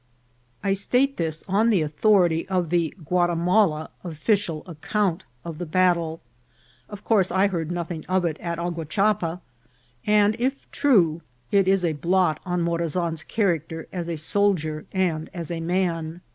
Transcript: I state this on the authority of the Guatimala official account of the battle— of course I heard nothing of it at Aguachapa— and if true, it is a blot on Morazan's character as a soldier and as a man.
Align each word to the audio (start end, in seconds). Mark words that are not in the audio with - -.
I 0.63 0.73
state 0.73 1.17
this 1.17 1.43
on 1.47 1.69
the 1.69 1.83
authority 1.83 2.49
of 2.49 2.71
the 2.71 2.91
Guatimala 3.05 3.91
official 4.03 4.63
account 4.67 5.25
of 5.45 5.59
the 5.59 5.65
battle— 5.67 6.21
of 6.89 7.03
course 7.03 7.31
I 7.31 7.49
heard 7.49 7.71
nothing 7.71 8.03
of 8.09 8.25
it 8.25 8.39
at 8.39 8.57
Aguachapa— 8.57 9.41
and 10.17 10.35
if 10.39 10.67
true, 10.71 11.21
it 11.51 11.67
is 11.67 11.85
a 11.85 11.93
blot 11.93 12.39
on 12.47 12.63
Morazan's 12.63 13.21
character 13.23 13.87
as 13.93 14.09
a 14.09 14.17
soldier 14.17 14.87
and 14.91 15.29
as 15.35 15.51
a 15.51 15.59
man. 15.61 16.21